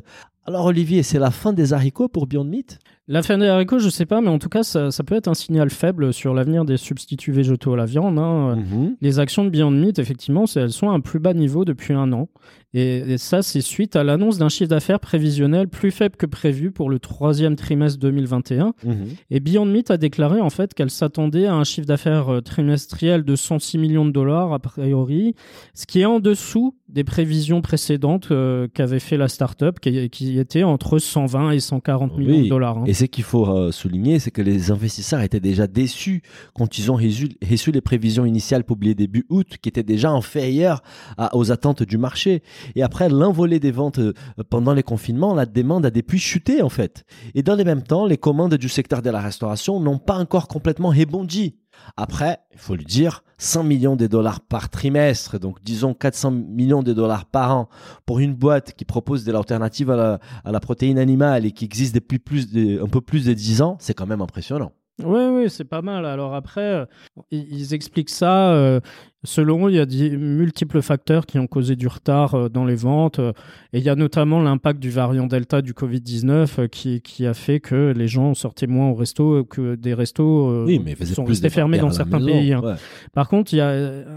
[0.47, 2.79] Alors Olivier, c'est la fin des haricots pour Beyond Meat?
[3.13, 5.27] La fin des haricots, je sais pas, mais en tout cas, ça, ça peut être
[5.27, 8.21] un signal faible sur l'avenir des substituts végétaux à la viande.
[8.21, 8.55] hein.
[8.55, 8.95] Mhm.
[9.01, 12.13] Les actions de Beyond Meat, effectivement, elles sont à un plus bas niveau depuis un
[12.13, 12.29] an.
[12.73, 16.71] Et, et ça, c'est suite à l'annonce d'un chiffre d'affaires prévisionnel plus faible que prévu
[16.71, 18.75] pour le troisième trimestre 2021.
[18.85, 18.95] Mhm.
[19.31, 23.25] Et Beyond Meat a déclaré en fait qu'elle s'attendait à un chiffre d'affaires euh, trimestriel
[23.25, 25.35] de 106 millions de dollars a priori,
[25.75, 30.39] ce qui est en dessous des prévisions précédentes euh, qu'avait fait la startup, qui, qui
[30.39, 32.45] était entre 120 et 140 millions Oui.
[32.45, 32.79] de dollars.
[32.79, 32.85] hein.
[32.87, 36.23] Et ce qu'il faut euh, souligner, c'est que les investisseurs étaient déjà déçus
[36.55, 40.83] quand ils ont reçu, reçu les prévisions initiales publiées début août, qui étaient déjà inférieures
[41.17, 42.43] à- aux attentes du marché.
[42.75, 44.13] Et après l'envolée des ventes euh,
[44.49, 47.05] pendant les confinements, la demande a depuis chuté en fait.
[47.35, 50.49] Et dans le même temps, les commandes du secteur de la restauration n'ont pas encore
[50.49, 51.55] complètement rebondi.
[51.97, 56.83] Après, il faut le dire, 100 millions de dollars par trimestre, donc disons 400 millions
[56.83, 57.69] de dollars par an
[58.07, 62.19] pour une boîte qui propose de l'alternative à la, protéine animale et qui existe depuis
[62.19, 64.73] plus de, un peu plus de 10 ans, c'est quand même impressionnant.
[65.03, 66.05] Oui, oui, c'est pas mal.
[66.05, 66.85] Alors après, euh,
[67.31, 68.53] ils expliquent ça.
[68.53, 68.81] euh,
[69.23, 72.65] Selon eux, il y a des multiples facteurs qui ont causé du retard euh, dans
[72.65, 73.19] les ventes.
[73.19, 73.33] euh,
[73.75, 77.35] Et il y a notamment l'impact du variant Delta du Covid-19 euh, qui, qui a
[77.35, 81.51] fait que les gens sortaient moins au resto, que des restos Oui, mais sont restés
[81.51, 82.39] fermés dans certains maison.
[82.39, 82.53] pays.
[82.55, 82.63] hein.
[82.65, 82.75] Ouais.
[83.13, 83.69] Par contre, il y a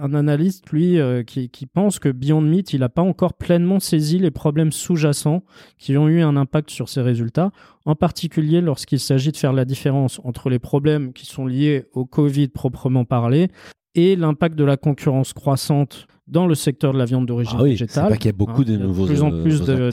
[0.02, 4.20] un analyste, lui, qui, qui pense que Beyond Meat, il n'a pas encore pleinement saisi
[4.20, 5.44] les problèmes sous-jacents
[5.78, 7.52] qui ont eu un impact sur ses résultats,
[7.86, 12.06] en particulier lorsqu'il s'agit de faire la différence entre les problèmes qui sont liés au
[12.06, 13.50] Covid proprement parlé
[13.95, 17.71] et l'impact de la concurrence croissante dans le secteur de la viande d'origine Ah oui,
[17.77, 18.10] c'est végétale.
[18.10, 19.89] pas qu'il y a beaucoup de y a nouveaux, plus en euh,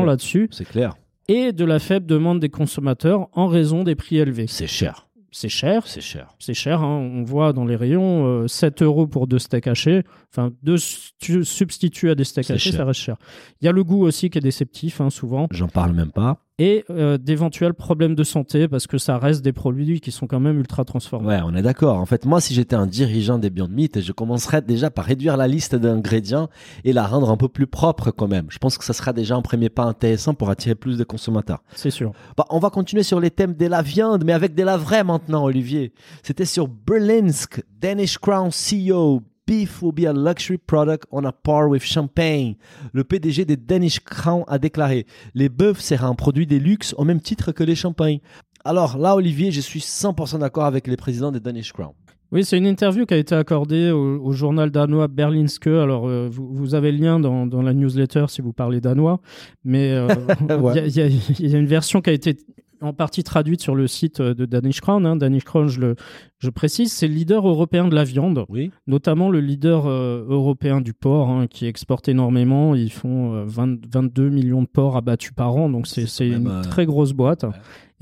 [0.00, 0.94] de- là-dessus C'est clair.
[1.28, 4.46] et de la faible demande des consommateurs en raison des prix élevés.
[4.46, 5.06] C'est cher.
[5.32, 6.34] C'est cher, C'est cher.
[6.40, 6.98] c'est cher, hein.
[7.14, 10.02] on voit dans les rayons euh, 7 euros pour deux steaks hachés.
[10.32, 13.16] Enfin, deux stu- substituts à des steaks hachés, ça reste cher.
[13.60, 16.38] Il y a le goût aussi qui est déceptif, hein, souvent, J'en parle même pas.
[16.60, 20.38] et euh, d'éventuels problèmes de santé parce que ça reste des produits qui sont quand
[20.38, 21.26] même ultra transformés.
[21.26, 21.96] Ouais, on est d'accord.
[21.98, 25.36] En fait, moi, si j'étais un dirigeant des Beyond Meat, je commencerais déjà par réduire
[25.36, 26.48] la liste d'ingrédients
[26.84, 28.46] et la rendre un peu plus propre quand même.
[28.50, 31.64] Je pense que ça sera déjà un premier pas intéressant pour attirer plus de consommateurs.
[31.74, 32.12] C'est sûr.
[32.36, 35.02] Bah, on va continuer sur les thèmes de la viande, mais avec de la vraie
[35.02, 35.92] maintenant, Olivier.
[36.22, 39.22] C'était sur Berlinsk, Danish Crown CEO.
[39.50, 42.54] Beef will be a luxury product on a par with champagne.
[42.92, 47.02] Le PDG des Danish Crown a déclaré Les bœufs sera un produit des luxes au
[47.02, 48.20] même titre que les champagnes.
[48.64, 51.94] Alors là, Olivier, je suis 100% d'accord avec les présidents des Danish Crown.
[52.32, 55.66] Oui, c'est une interview qui a été accordée au, au journal danois Berlinske.
[55.66, 59.20] Alors, euh, vous, vous avez le lien dans, dans la newsletter si vous parlez danois,
[59.64, 60.06] mais euh,
[60.48, 60.88] il Ouais.
[60.90, 62.36] y, a- y y une version qui a été
[62.82, 65.04] en partie traduite sur le site de Danish Crown.
[65.04, 65.14] hein.
[65.16, 65.96] Danish Crown, je, le,
[66.38, 68.70] je précise, c'est le leader européen de la viande, Oui.
[68.86, 72.74] notamment le leader euh, européen du porc, hein, qui exporte énormément.
[72.74, 76.62] Ils font euh, 20 22 millions de porcs abattus par an, donc c'est une euh,
[76.62, 77.42] très grosse boîte.
[77.44, 77.50] ouais.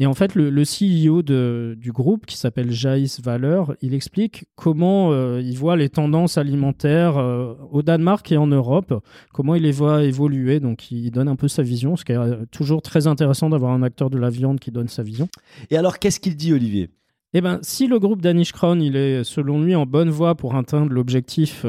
[0.01, 4.45] Et en fait, le, le CEO de- du groupe, qui s'appelle Jaïs Valeur, il explique
[4.55, 8.95] comment euh, il voit les tendances alimentaires euh, au Danemark et en Europe,
[9.33, 10.61] comment il les voit évoluer.
[10.61, 13.73] Donc, il donne un peu sa vision, ce qui est euh, toujours très intéressant d'avoir
[13.73, 15.29] un acteur de la viande qui donne sa vision.
[15.71, 16.91] Et alors, qu'est-ce qu'il dit, Olivier?
[17.35, 20.55] Eh ben, si le groupe Danish Crown, il est selon lui en bonne voie pour
[20.55, 21.65] atteindre l'objectif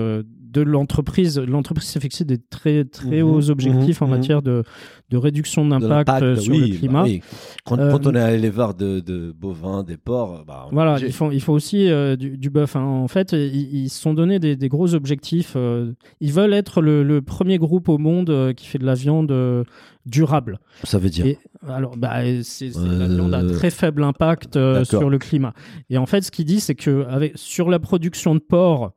[0.52, 4.12] de l'entreprise, l'entreprise s'est fixé des très très Mhm, hauts objectifs en mhm.
[4.12, 4.64] matière de,
[5.10, 7.02] de réduction d'impact euh, sur oui, le climat.
[7.04, 7.22] bah oui.
[7.66, 11.12] Quand, Euh, quand on est à l'éleveur de, de bovins, des porcs, bah, Voilà, il
[11.14, 12.76] faut, il faut aussi euh, du, du bœuf.
[12.76, 12.82] hein.
[12.84, 15.54] En fait, ils, se sont donné des, des gros objectifs.
[15.56, 18.96] euh, ils veulent être le, le premier groupe au monde euh, qui fait de la
[18.96, 19.64] viande euh,
[20.06, 20.60] durable.
[20.84, 21.26] Ça veut dire.
[21.26, 25.18] Et alors, bah, c'est, c'est- la Euh, viande à très faible impact euh, sur le
[25.20, 25.54] climat.
[25.90, 28.90] Et en fait, ce qu'il dit, c'est que avec, sur la production de porc, euh,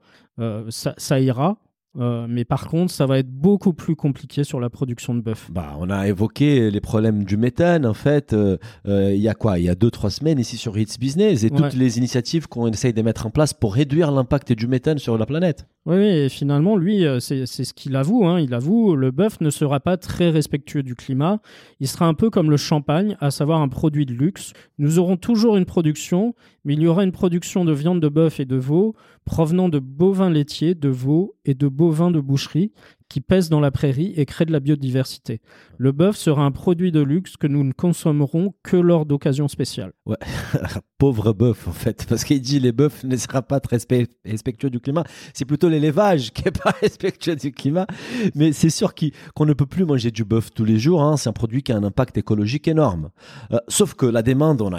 [0.71, 1.57] ça, ça ira.
[1.99, 5.51] Euh, mais par contre, ça va être beaucoup plus compliqué sur la production de bœuf.
[5.53, 8.33] Bah, on a évoqué les problèmes du méthane, en fait.
[8.33, 8.57] euh,
[8.89, 9.59] euh, il y a quoi?
[9.59, 11.59] Il y a deux, trois semaines ici sur Hits Business et Ouais.
[11.59, 15.19] toutes les initiatives qu'on essaye de mettre en place pour réduire l'impact du méthane sur
[15.19, 15.67] la planète.
[15.85, 18.25] Oui, et finalement, lui, euh, c'est ce qu'il avoue.
[18.25, 18.39] hein.
[18.39, 21.41] Il avoue, le bœuf ne sera pas très respectueux du climat.
[21.81, 24.53] Il sera un peu comme le champagne, à savoir un produit de luxe.
[24.79, 28.39] Nous aurons toujours une production, mais il y aura une production de viande de bœuf
[28.39, 32.71] et de veau provenant de bovins laitiers, de veaux et de bovins de boucherie
[33.09, 35.41] qui pèsent dans la prairie et créent de la biodiversité.
[35.79, 39.93] Le bœuf sera un produit de luxe que nous ne consommerons que lors d'occasions spéciales.
[41.03, 44.71] Pauvre bœuf, en fait, parce qu'il dit les bœufs ne sera pas très respect- respectueux
[44.71, 45.03] du climat.
[45.35, 47.89] C'est plutôt l'élevage qui est pas respectueux du climat.
[48.37, 48.93] Mais c'est sûr
[49.35, 51.03] qu'on ne peut plus manger du bœuf tous les jours.
[51.03, 51.17] hein.
[51.17, 53.11] C'est un produit qui a un impact écologique énorme.
[53.53, 54.79] Euh, sauf que la demande, on a-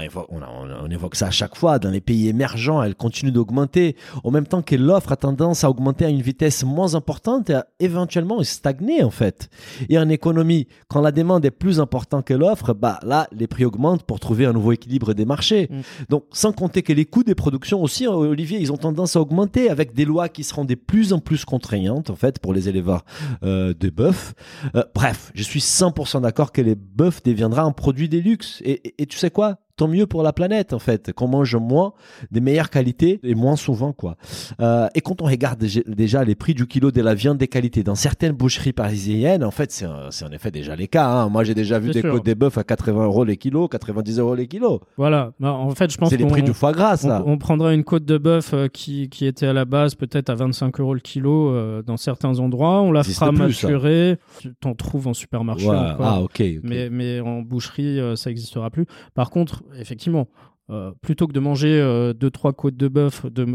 [0.81, 4.47] on évoque ça à chaque fois, dans les pays émergents, elle continue d'augmenter, en même
[4.47, 8.41] temps que l'offre a tendance à augmenter à une vitesse moins importante et à éventuellement
[8.43, 9.49] stagner, en fait.
[9.89, 13.65] Et en économie, quand la demande est plus importante que l'offre, bah là, les prix
[13.65, 15.67] augmentent pour trouver un nouveau équilibre des marchés.
[15.69, 15.81] Mm.
[16.13, 19.19] Donc, sans compter que les coûts des productions aussi, euh, Olivier, ils ont tendance à
[19.21, 22.69] augmenter avec des lois qui seront de plus en plus contraignantes, en fait, pour les
[22.69, 23.03] éleveurs
[23.43, 24.35] euh, de bœuf.
[24.75, 28.61] Euh, bref, je suis 100% d'accord que les bœufs deviendra un produit des luxe.
[28.63, 29.57] Et, et- et tu sais quoi?
[29.75, 31.93] Tant mieux pour la planète, en fait, qu'on mange moins,
[32.29, 34.17] des meilleures qualités et moins souvent, quoi.
[34.61, 35.57] Euh, et quand on regarde
[35.87, 39.49] déjà- les prix du kilo de la viande des qualités dans certaines boucheries parisiennes, en
[39.49, 41.07] fait, c'est en effet déjà les cas.
[41.07, 41.29] hein.
[41.29, 42.11] Moi, j'ai déjà vu des sûr.
[42.11, 44.79] côtes des bœufs à 80 euros les kilos, 90 euros les kilos.
[44.95, 45.31] Voilà.
[45.39, 47.23] Bah, en fait, je pense C'est les prix du foie gras, ça.
[47.25, 50.29] On, on prendra une côte de bœuf euh, qui, qui était à la base peut-être
[50.29, 52.81] à 25 euros le kilo euh, dans certains endroits.
[52.83, 54.17] On la fera maturer.
[54.39, 55.75] Tu t'en trouves en supermarché Ouais.
[55.75, 56.05] encore.
[56.05, 56.43] Ah, ok.
[56.61, 58.85] mais, mais en boucherie, ça n'existera plus.
[59.15, 60.27] Par contre, effectivement,
[60.69, 61.79] euh, plutôt que de manger
[62.19, 63.45] 2-3 côtes de bœuf, de,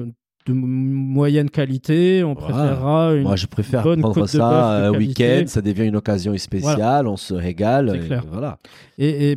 [0.47, 2.55] de moyenne qualité, on Voilà.
[2.55, 5.25] préférera une Moi, je préfère bonne prendre côte ça un qualité.
[5.25, 7.95] week-end, ça devient une occasion spéciale, on se régale.
[7.97, 8.25] Et clair.
[8.31, 8.59] Voilà.
[8.99, 9.37] Et, et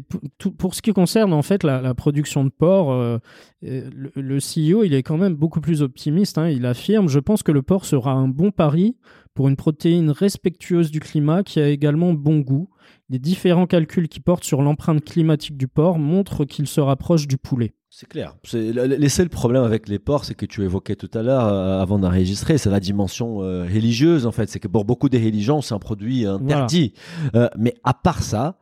[0.58, 3.18] pour, ce qui concerne en fait la, la production de porc, euh,
[3.66, 6.38] euh, le, le CEO il est quand même beaucoup plus optimiste.
[6.38, 6.50] hein.
[6.50, 8.96] Il affirme Je pense que le porc sera un bon pari
[9.34, 12.70] pour une protéine respectueuse du climat qui a également bon goût.
[13.12, 17.38] Les différents calculs qui portent sur l'empreinte climatique du porc montrent qu'il se rapproche du
[17.38, 17.74] poulet.
[17.94, 18.36] C'est clair.
[18.46, 21.82] C'est le, seul problème avec les porcs, c'est que tu évoquais tout à l'heure euh,
[21.82, 24.50] avant d'enregistrer, c'est la dimension euh, religieuse en fait.
[24.50, 26.94] C'est que pour beaucoup des religions, c'est un produit interdit.
[27.36, 28.58] Euh, mais à part ça,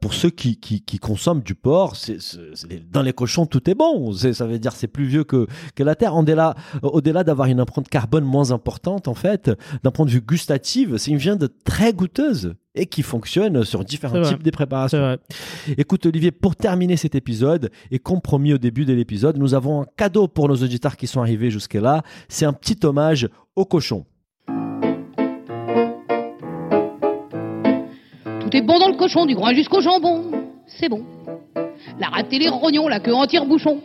[0.00, 2.16] pour ceux qui, qui, qui consomment du porc, c'est,
[2.90, 4.14] dans les cochons tout est bon.
[4.14, 6.16] Ça veut dire c'est plus vieux que, que la terre.
[6.16, 9.50] Au-delà, au-delà d'avoir une empreinte carbone moins importante en fait,
[9.82, 14.22] d'un point de vue gustatif, c'est une viande très goûteuse et qui fonctionne sur différents
[14.22, 15.16] types de préparations.
[15.78, 19.82] Écoute Olivier, pour terminer cet épisode, et comme promis au début de l'épisode, nous avons
[19.82, 22.02] un cadeau pour nos auditeurs qui sont arrivés jusque-là.
[22.28, 24.04] C'est un petit hommage au cochon.
[28.40, 30.24] Tout est bon dans le cochon, du groin jusqu'au jambon.
[30.66, 31.04] C'est bon.
[31.98, 33.80] La rate et les rognons, la queue en tire-bouchon.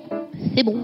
[0.56, 0.78] C'est bon.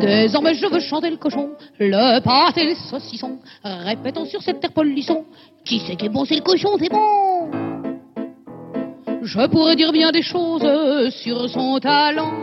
[0.00, 3.38] Désormais, je veux chanter le cochon, le pâté et les saucissons.
[3.62, 5.24] Répétons sur cette terre polisson.
[5.64, 7.23] Qui c'est qui est bon, c'est le cochon, c'est bon.
[9.24, 12.42] Je pourrais dire bien des choses sur son talent.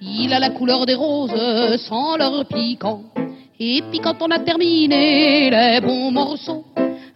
[0.00, 3.02] Il a la couleur des roses sans leur piquant.
[3.60, 6.64] Et puis quand on a terminé les bons morceaux,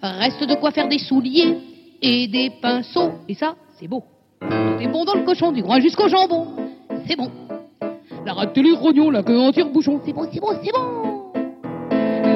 [0.02, 1.56] reste de quoi faire des souliers
[2.02, 3.12] et des pinceaux.
[3.26, 4.04] Et ça, c'est beau.
[4.42, 6.48] Tout est bon dans le cochon, du groin jusqu'au jambon.
[7.06, 7.30] C'est bon.
[8.26, 8.74] La rate les
[9.10, 10.02] la queue en tire-bouchon.
[10.04, 10.97] C'est bon, c'est bon, c'est bon.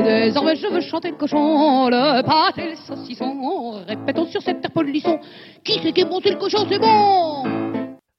[0.04, 3.82] Désormais, je veux chanter le cochon, le pâté et les saucissons.
[3.86, 5.20] Répétons sur cette terre polisson.
[5.64, 7.44] Qui c'est qui est bon, c'est le cochon, c'est bon?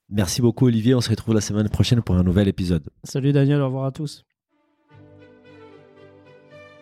[0.10, 2.84] Merci beaucoup Olivier, on se retrouve la semaine prochaine pour un nouvel épisode.
[3.04, 4.24] Salut Daniel, au revoir à tous.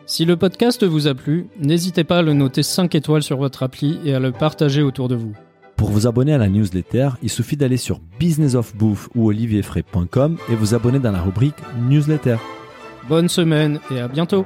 [0.06, 3.64] Si le podcast vous a plu, n'hésitez pas à le noter 5 étoiles sur votre
[3.64, 5.34] appli et à le partager autour de vous.
[5.78, 10.76] Pour vous abonner à la newsletter, il suffit d'aller sur businessofbouffe ou olivierfray.com et vous
[10.76, 11.56] abonner dans la rubrique
[11.90, 12.36] newsletter.
[13.08, 14.46] Bonne semaine et à bientôt